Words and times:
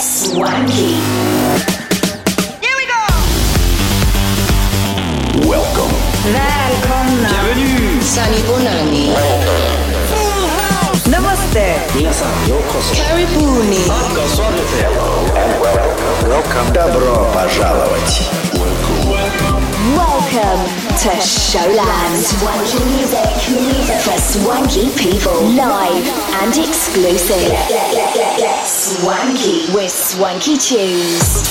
Swanky. 0.00 0.96
Here 2.64 2.76
we 2.80 2.86
go! 2.88 3.00
Welcome. 5.46 5.92
Välkomna. 6.32 7.28
Bienvenue. 7.28 8.00
Sunny 8.00 8.40
Bonani. 8.48 9.12
Namaste. 11.10 11.68
Karibuni. 12.96 13.84
Welcome. 16.24 16.72
Добро 16.72 17.28
пожаловать. 17.34 18.30
Welcome 18.54 18.93
to 19.84 21.10
Showland. 21.20 22.16
Swanky 22.16 22.82
music, 22.96 23.28
music 23.50 24.00
for 24.00 24.18
swanky 24.18 24.88
people, 24.96 25.42
live 25.50 26.06
and 26.42 26.56
exclusive. 26.56 27.52
Swanky 28.64 29.70
with 29.74 29.90
Swanky 29.90 30.56
Tunes. 30.56 31.44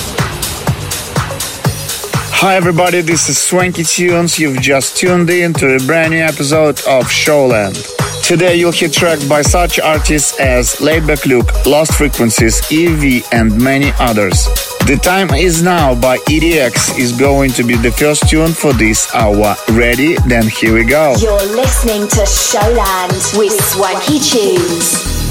Hi 2.42 2.56
everybody, 2.56 3.02
this 3.02 3.30
is 3.30 3.38
Swanky 3.38 3.84
Tunes. 3.84 4.40
You've 4.40 4.62
just 4.62 4.98
tuned 4.98 5.30
in 5.30 5.54
to 5.54 5.76
a 5.76 5.80
brand 5.86 6.12
new 6.12 6.22
episode 6.24 6.80
of 6.88 7.06
Showland. 7.12 7.78
Today 8.26 8.56
you'll 8.56 8.72
hear 8.72 8.90
tracks 8.90 9.28
by 9.28 9.44
such 9.44 9.80
artists 9.80 10.40
as 10.40 10.78
Laidback 10.78 11.28
Luke, 11.28 11.66
Lost 11.68 11.94
Frequencies, 11.94 12.60
Yves 12.72 13.00
V 13.00 13.24
and 13.32 13.56
many 13.62 13.92
others. 14.00 14.73
The 14.86 14.98
Time 14.98 15.30
Is 15.34 15.64
Now 15.64 15.96
by 15.96 16.18
EDX 16.18 17.00
is 17.00 17.14
going 17.14 17.52
to 17.52 17.64
be 17.64 17.78
the 17.78 17.90
first 17.90 18.28
tune 18.28 18.52
for 18.52 18.74
this 18.74 19.08
hour. 19.16 19.56
Ready? 19.72 20.16
Then 20.28 20.46
here 20.50 20.74
we 20.74 20.84
go. 20.84 21.16
You're 21.20 21.38
listening 21.56 22.06
to 22.10 22.26
Showland 22.26 23.38
with 23.38 23.54
Swanky 23.64 24.20
Tunes. 24.20 25.23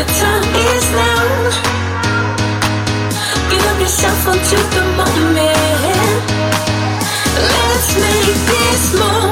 the 0.00 0.06
time 0.06 0.44
is 0.72 0.86
now. 0.92 1.24
Give 3.50 3.64
up 3.70 3.80
yourself 3.80 4.28
onto 4.28 4.58
the 4.74 4.84
moment. 4.98 6.24
Let's 7.52 7.88
make 8.04 8.36
this 8.50 8.98
moment. 8.98 9.29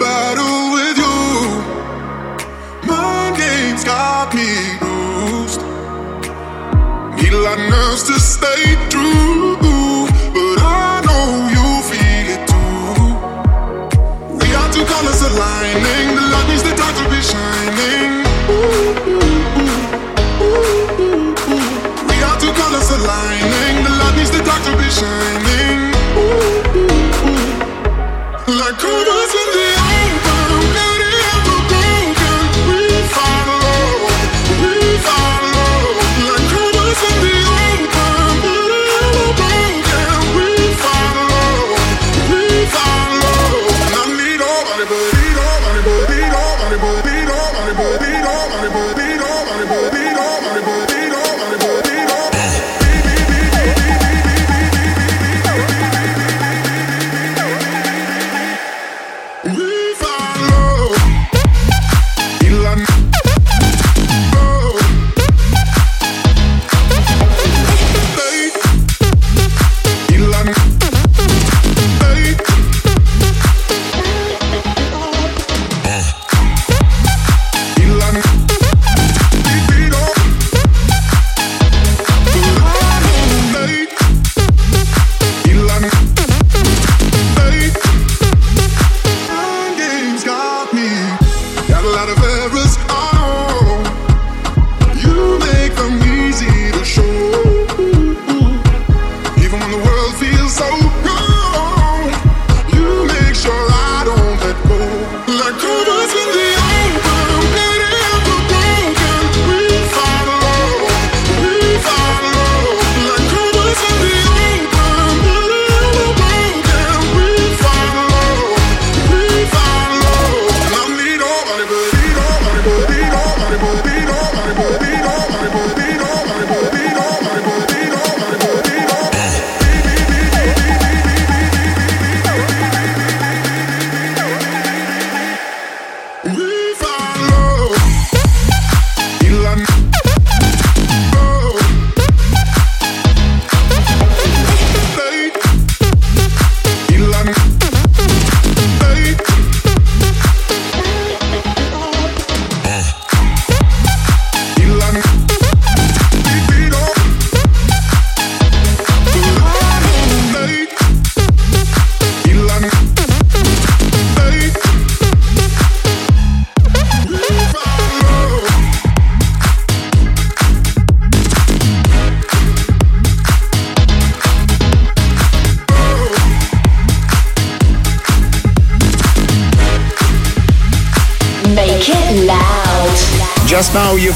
Now 0.00 0.59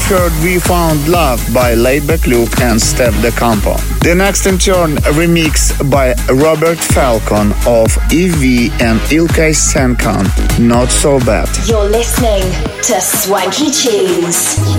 heard 0.05 0.31
We 0.43 0.59
Found 0.59 1.07
Love 1.07 1.41
by 1.51 1.73
Laidback 1.73 2.27
Luke 2.27 2.61
and 2.61 2.79
Steff 2.79 3.19
da 3.23 3.31
Campo. 3.31 3.75
The 4.03 4.13
next 4.13 4.45
in 4.45 4.59
turn 4.59 4.97
remix 5.17 5.73
by 5.89 6.13
Robert 6.31 6.77
Falcon 6.77 7.51
of 7.65 7.97
Yves 8.11 8.35
V 8.35 8.69
and 8.81 8.99
Ilkay 9.09 9.53
Sencan, 9.55 10.25
Not 10.59 10.89
So 10.91 11.17
Bad. 11.19 11.49
You're 11.67 11.89
listening 11.89 12.43
to 12.83 13.01
Swanky 13.01 13.71
Tunes. 13.71 14.74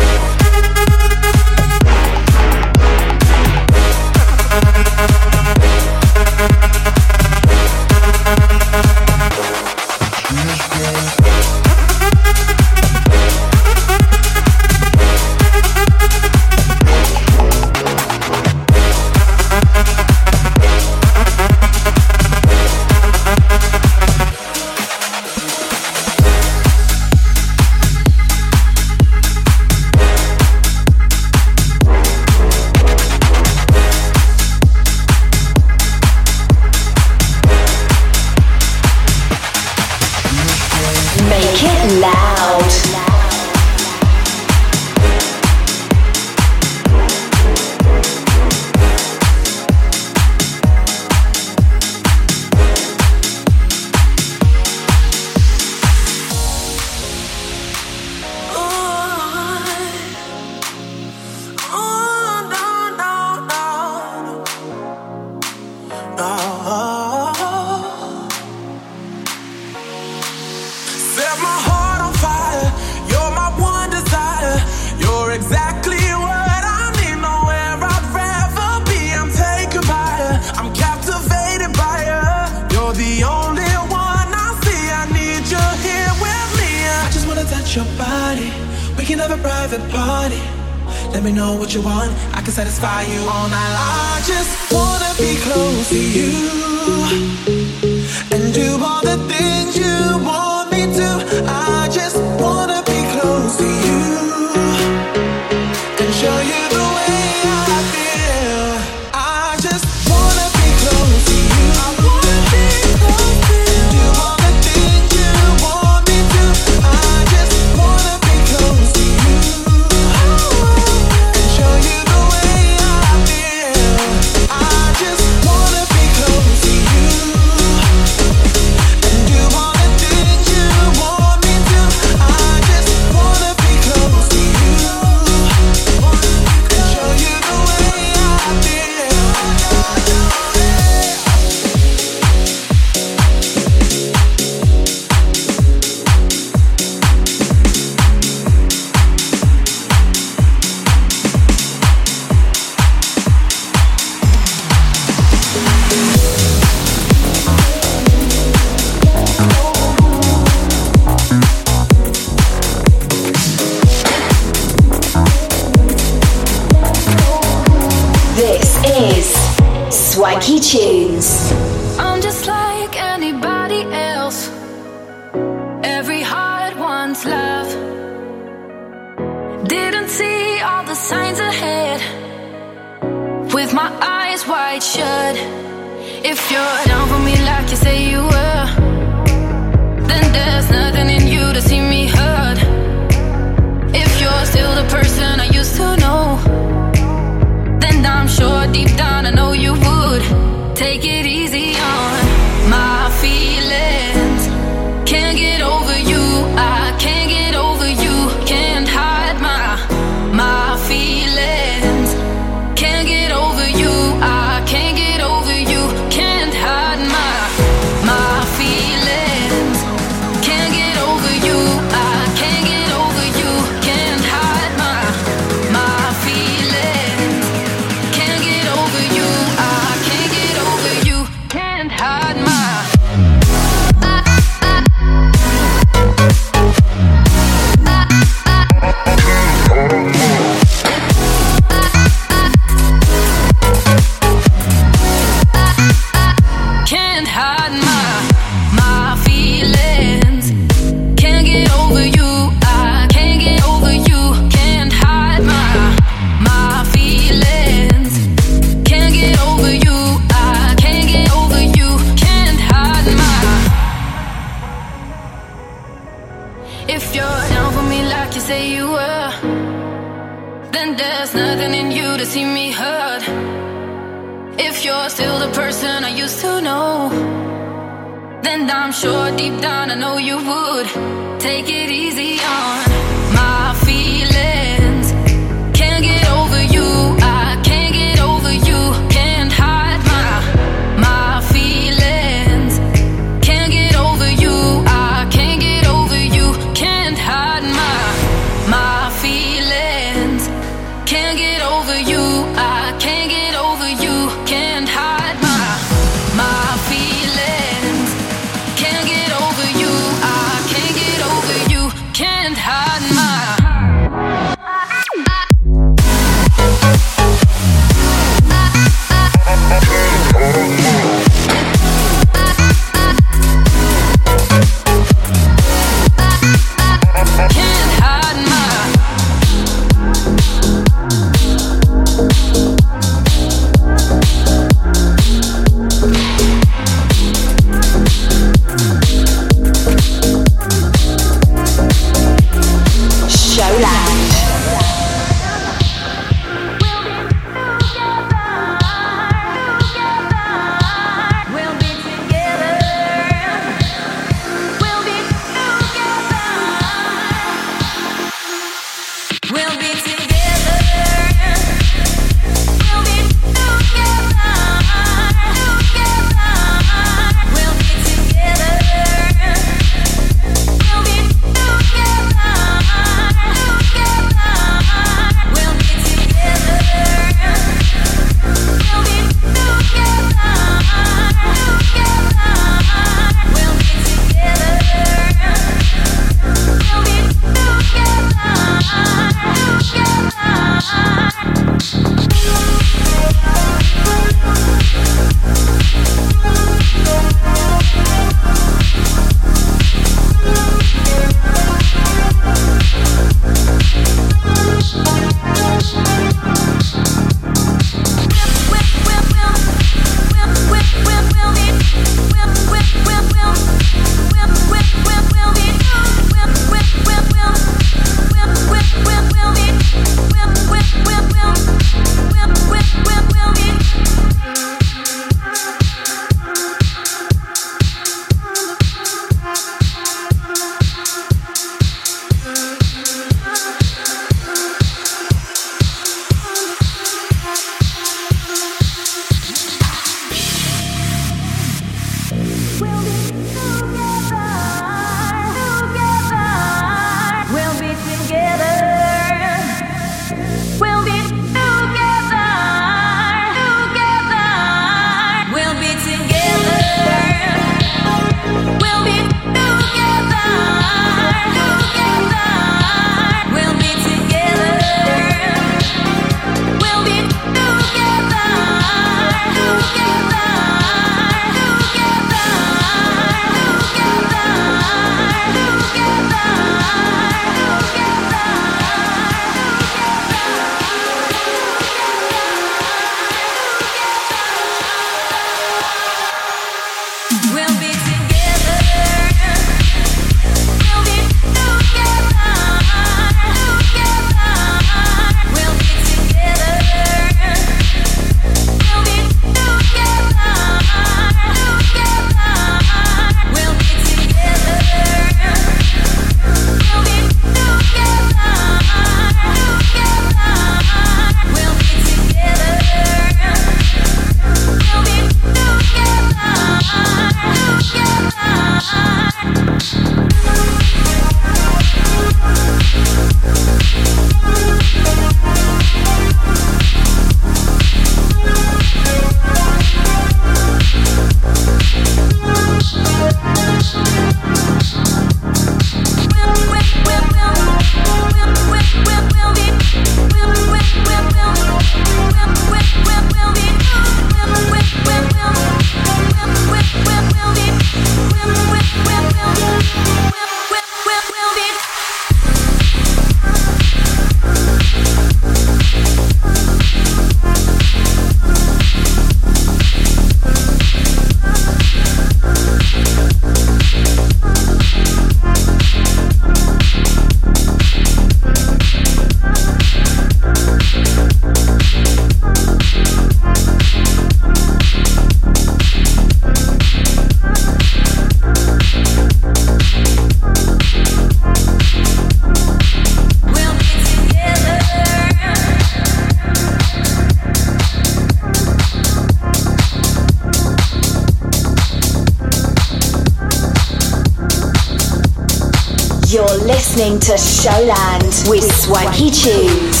Listening 597.01 597.19
to 597.19 597.35
Showland 597.35 598.47
with 598.47 598.63
Swanky 598.63 599.31
Tunes. 599.31 600.00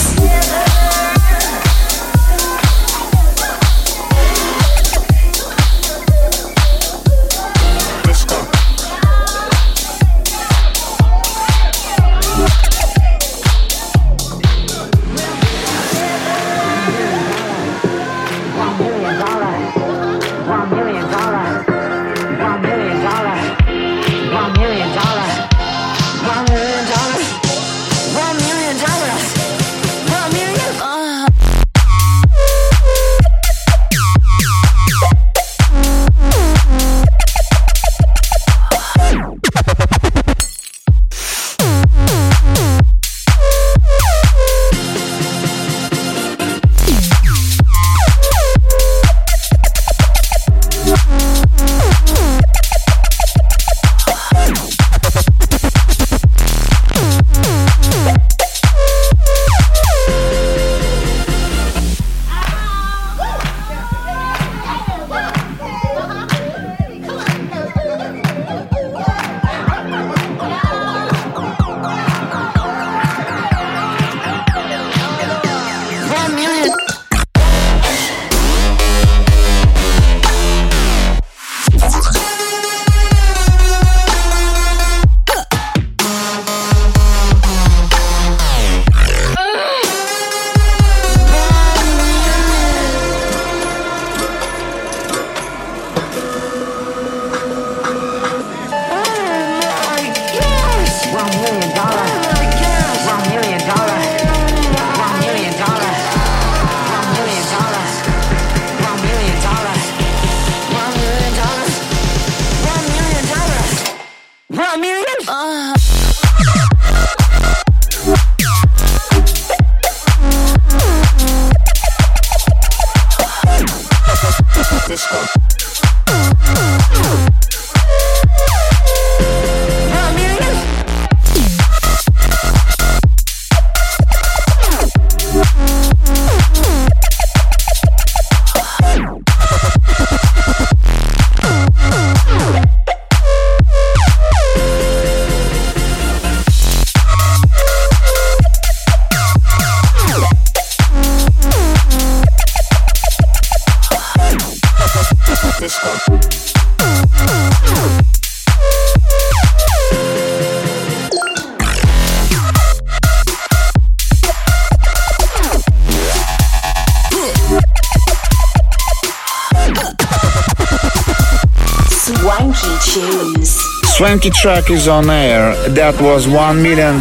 Swanky 174.11 174.29
track 174.29 174.69
is 174.69 174.89
on 174.89 175.09
air. 175.09 175.55
That 175.69 175.95
was 176.01 176.27
$1 176.27 176.61
million. 176.61 176.99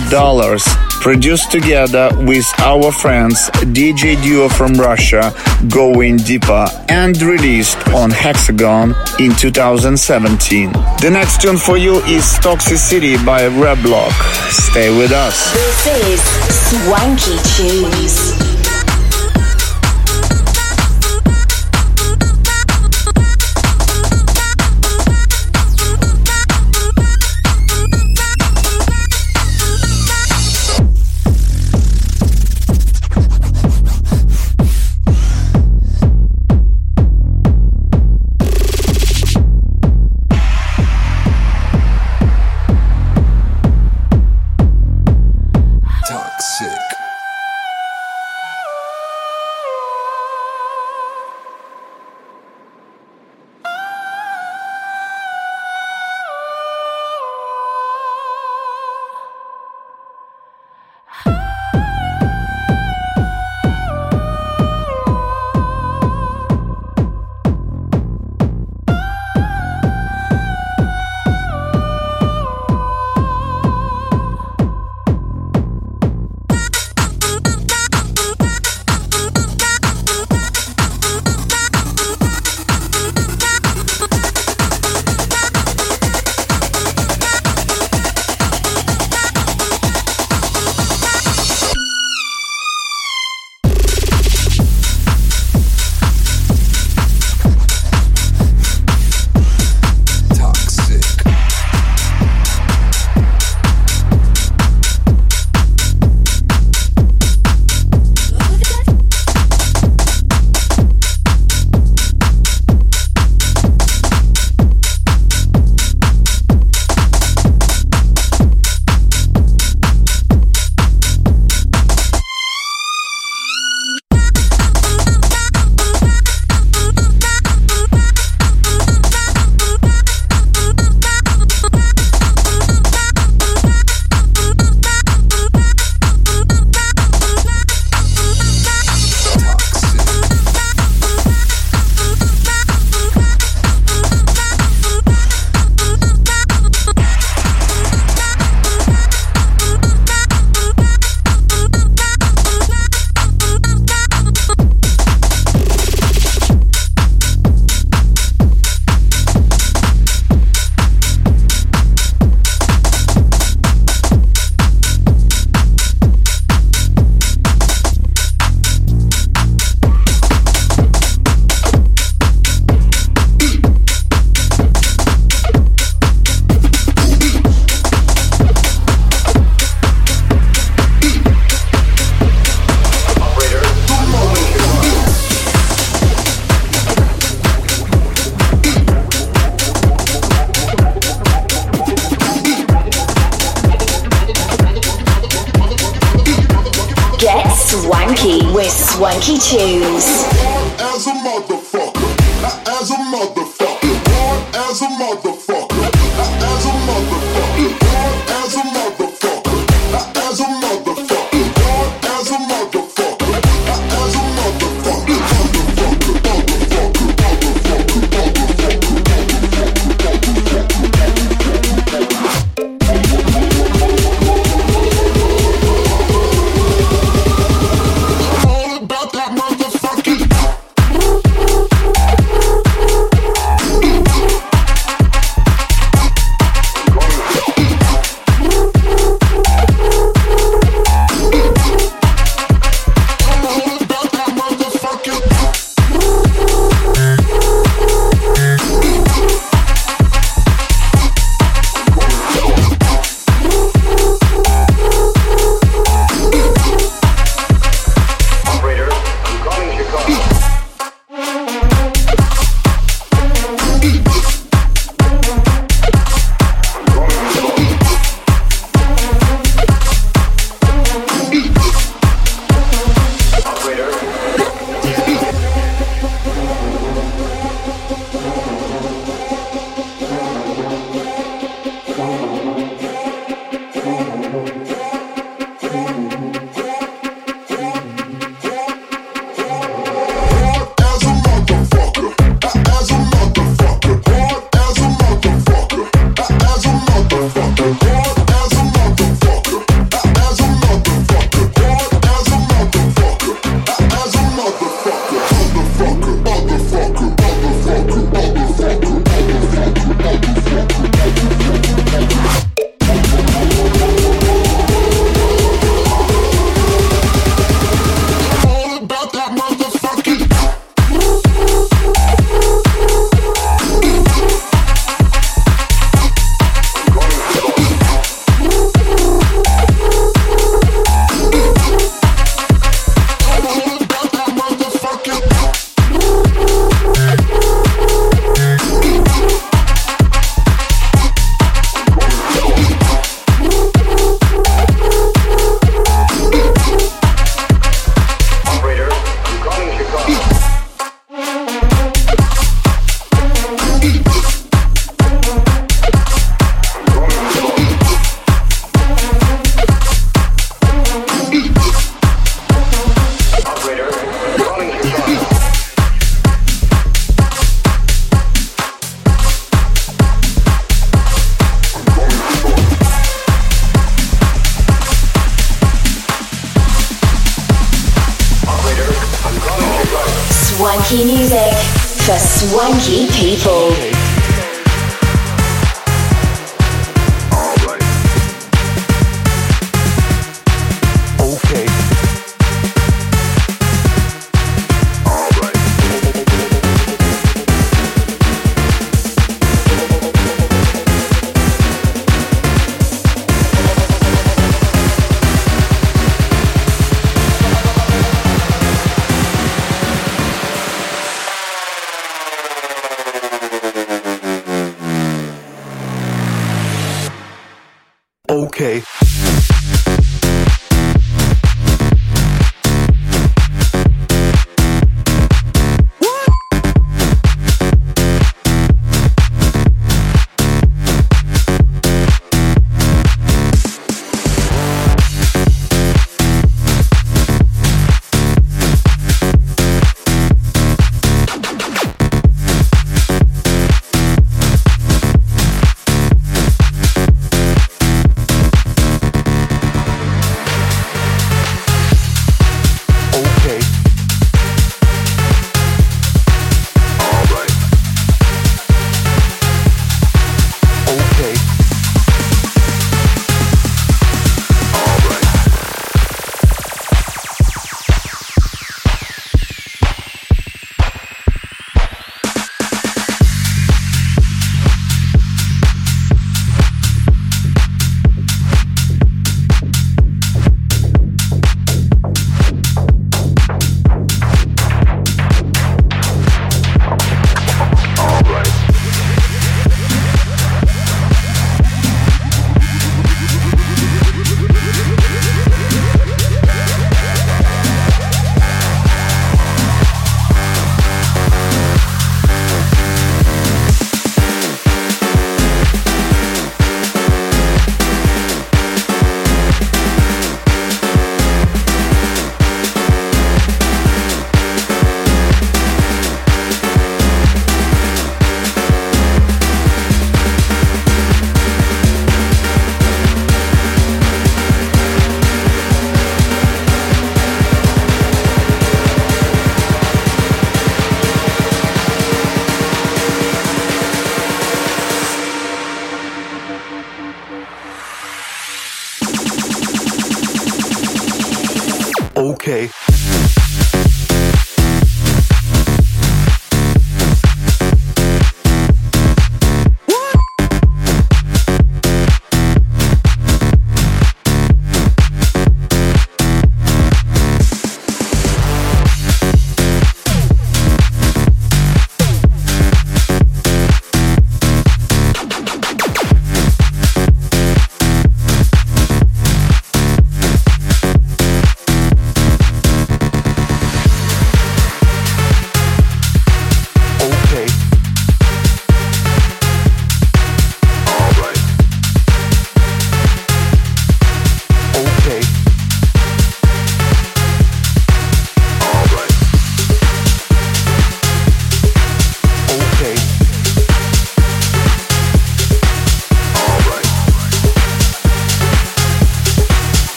Produced 1.01 1.51
together 1.51 2.09
with 2.25 2.47
our 2.61 2.93
friends 2.93 3.51
DJ 3.75 4.15
duo 4.23 4.49
from 4.49 4.75
Russia, 4.75 5.35
Going 5.69 6.19
Deeper, 6.19 6.69
and 6.89 7.21
released 7.21 7.77
on 7.89 8.13
Hexagon 8.13 8.95
in 9.19 9.35
2017. 9.35 10.71
The 11.03 11.11
next 11.13 11.41
tune 11.43 11.57
for 11.57 11.77
you 11.77 11.97
is 12.05 12.23
Toxicity 12.39 13.17
by 13.27 13.43
Reblock. 13.43 14.15
Stay 14.49 14.97
with 14.97 15.11
us. 15.11 15.53
This 15.53 15.87
is 16.07 16.21
Swanky 16.71 17.35
Tunes. 17.57 18.50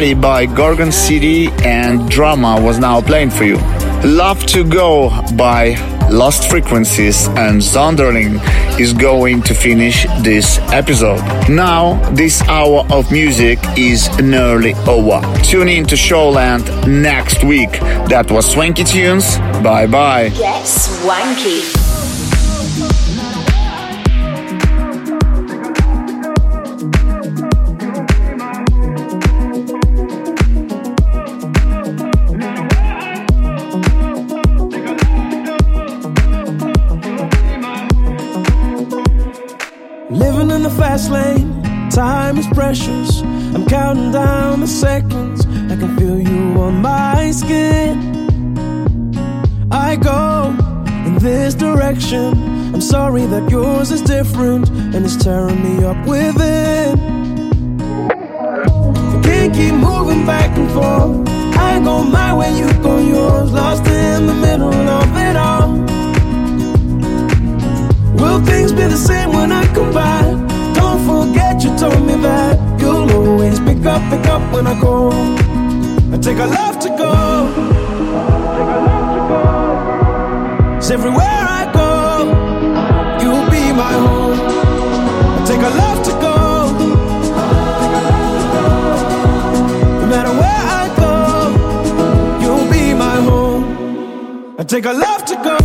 By 0.00 0.46
Gorgon 0.46 0.90
City 0.92 1.48
and 1.62 2.08
Drama 2.08 2.58
was 2.58 2.78
now 2.78 3.02
playing 3.02 3.28
for 3.28 3.44
you. 3.44 3.58
Love 4.02 4.46
to 4.46 4.64
Go 4.64 5.10
by 5.36 5.74
Lost 6.10 6.48
Frequencies 6.48 7.28
and 7.28 7.60
Zonderling 7.60 8.40
is 8.80 8.94
going 8.94 9.42
to 9.42 9.52
finish 9.52 10.06
this 10.22 10.58
episode. 10.72 11.20
Now, 11.50 12.00
this 12.12 12.40
hour 12.48 12.86
of 12.90 13.12
music 13.12 13.58
is 13.76 14.08
nearly 14.20 14.72
over. 14.88 15.20
Tune 15.42 15.68
in 15.68 15.84
to 15.88 15.96
Showland 15.96 16.64
next 16.88 17.44
week. 17.44 17.72
That 18.08 18.30
was 18.30 18.50
Swanky 18.50 18.84
Tunes. 18.84 19.36
Bye 19.62 19.86
bye. 19.86 20.30
Get 20.30 20.66
swanky. 20.66 21.79
precious. 42.70 43.22
I'm 43.52 43.66
counting 43.66 44.12
down 44.12 44.60
the 44.60 44.66
seconds. 44.68 45.44
I 45.44 45.74
can 45.74 45.96
feel 45.98 46.20
you 46.20 46.60
on 46.60 46.80
my 46.80 47.32
skin. 47.32 47.98
I 49.72 49.96
go 49.96 50.54
in 51.04 51.18
this 51.18 51.54
direction. 51.54 52.26
I'm 52.72 52.80
sorry 52.80 53.26
that 53.26 53.50
yours 53.50 53.90
is 53.90 54.02
different 54.02 54.68
and 54.94 55.04
it's 55.04 55.16
tearing 55.16 55.60
me 55.64 55.84
up 55.84 56.06
within. 56.06 56.94
I 58.12 59.20
can't 59.24 59.52
keep 59.52 59.74
moving 59.74 60.24
back 60.24 60.56
and 60.56 60.70
forth. 60.70 61.28
I 61.58 61.80
go 61.82 62.04
my 62.04 62.32
way, 62.38 62.56
you 62.56 62.72
go 62.84 62.98
yours. 62.98 63.50
Lost 63.50 63.84
in 63.88 64.26
the 64.28 64.34
middle 64.46 64.72
of 65.00 65.08
it 65.16 65.34
all. 65.34 65.72
Will 68.14 68.40
things 68.44 68.70
be 68.70 68.84
the 68.84 68.96
same 69.08 69.32
when 69.32 69.50
I 69.50 69.66
come 69.74 69.92
back? 69.92 70.49
forget 71.06 71.62
you 71.64 71.70
told 71.78 72.00
me 72.06 72.14
that 72.22 72.56
you'll 72.80 73.10
always 73.12 73.58
pick 73.60 73.84
up, 73.86 74.02
pick 74.10 74.26
up 74.26 74.42
when 74.52 74.66
I 74.66 74.78
call. 74.80 75.12
I 76.14 76.18
take 76.18 76.38
a 76.38 76.46
love 76.46 76.78
to 76.80 76.88
go. 76.88 77.12
Cause 80.76 80.90
everywhere 80.90 81.40
I 81.60 81.62
go, 81.72 81.90
you'll 83.22 83.50
be 83.50 83.72
my 83.72 83.92
home. 84.04 84.38
I 85.38 85.44
take 85.46 85.62
a 85.70 85.72
love 85.82 86.02
to 86.08 86.12
go. 86.26 86.36
No 90.00 90.06
matter 90.06 90.32
where 90.42 90.64
I 90.80 90.84
go, 91.02 91.12
you'll 92.42 92.70
be 92.70 92.94
my 92.94 93.16
home. 93.28 93.64
I 94.58 94.64
take 94.64 94.86
a 94.86 94.92
love 94.92 95.24
to 95.26 95.34
go. 95.36 95.56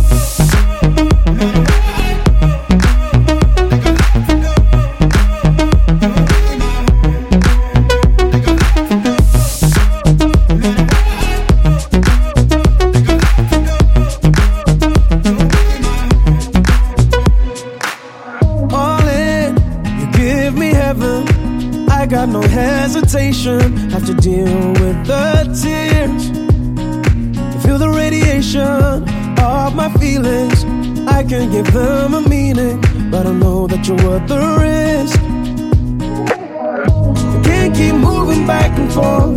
fall. 38.96 39.28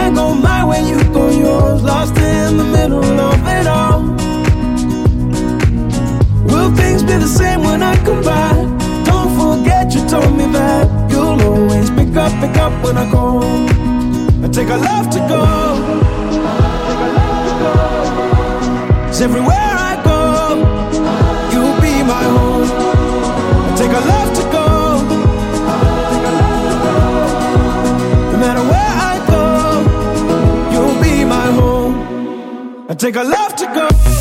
I 0.00 0.10
go 0.18 0.34
my 0.34 0.60
way, 0.68 0.82
you 0.90 0.98
go 1.16 1.24
yours. 1.30 1.82
Lost 1.82 2.16
in 2.18 2.56
the 2.62 2.68
middle 2.76 3.18
of 3.30 3.38
it 3.56 3.66
all. 3.78 4.00
Will 6.50 6.70
things 6.80 7.02
be 7.08 7.14
the 7.24 7.32
same 7.40 7.60
when 7.68 7.80
I 7.92 7.94
come 8.06 8.22
back? 8.34 8.56
Don't 9.08 9.32
forget 9.40 9.84
you 9.94 10.02
told 10.14 10.32
me 10.40 10.46
that 10.58 10.86
you'll 11.10 11.40
always 11.50 11.88
pick 11.98 12.14
up, 12.24 12.32
pick 12.42 12.56
up 12.66 12.72
when 12.84 12.96
I 13.02 13.06
call. 13.14 13.44
I 14.44 14.48
take 14.58 14.70
a 14.76 14.78
love 14.90 15.06
to 15.16 15.20
go. 15.32 15.42
It's 19.08 19.20
everywhere 19.26 19.72
I 19.90 19.92
go, 20.10 20.20
you'll 21.52 21.78
be 21.86 21.94
my 22.14 22.24
home. 22.36 22.68
I 23.68 23.70
take 23.80 23.94
a 24.00 24.02
love 24.14 24.30
to 24.38 24.44
go. 24.56 24.65
I 32.88 32.94
take 32.94 33.16
a 33.16 33.22
love 33.24 33.56
to 33.56 33.66
go. 33.66 34.15